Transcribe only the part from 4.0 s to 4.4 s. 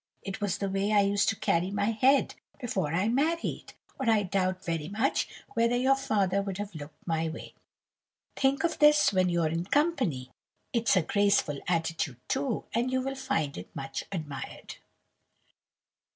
I